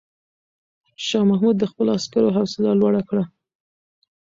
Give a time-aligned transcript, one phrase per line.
[1.05, 3.23] شاه محمود د خپلو عسکرو حوصله لوړه کړه.